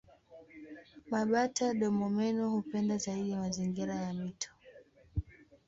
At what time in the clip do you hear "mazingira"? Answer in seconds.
3.35-3.95